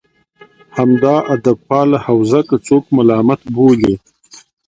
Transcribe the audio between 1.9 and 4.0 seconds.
حوزه که څوک ملامت بولي.